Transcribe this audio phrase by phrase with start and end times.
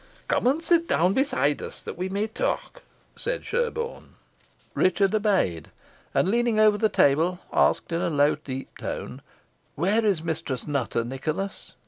[0.27, 2.81] "Come and sit down beside us, that we may talk,"
[3.15, 4.15] said Sherborne.
[4.73, 5.69] Richard obeyed,
[6.11, 9.21] and, leaning over the table, asked in a low deep tone,
[9.75, 11.73] "Where is Mistress Nutter, Nicholas?"